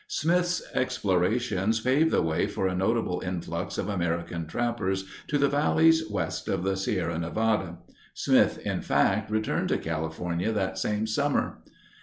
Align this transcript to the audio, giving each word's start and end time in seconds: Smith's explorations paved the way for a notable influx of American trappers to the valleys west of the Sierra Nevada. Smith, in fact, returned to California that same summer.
Smith's 0.07 0.63
explorations 0.73 1.79
paved 1.79 2.09
the 2.09 2.23
way 2.23 2.47
for 2.47 2.67
a 2.67 2.73
notable 2.73 3.21
influx 3.23 3.77
of 3.77 3.87
American 3.87 4.47
trappers 4.47 5.05
to 5.27 5.37
the 5.37 5.47
valleys 5.47 6.09
west 6.09 6.47
of 6.47 6.63
the 6.63 6.75
Sierra 6.75 7.19
Nevada. 7.19 7.77
Smith, 8.15 8.57
in 8.65 8.81
fact, 8.81 9.29
returned 9.29 9.69
to 9.69 9.77
California 9.77 10.51
that 10.51 10.79
same 10.79 11.05
summer. 11.05 11.59